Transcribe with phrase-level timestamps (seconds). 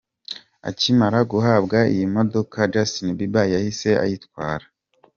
[0.69, 4.65] Akimara guhabwa iyi modoka, Justin bieber yahise ayitwara!.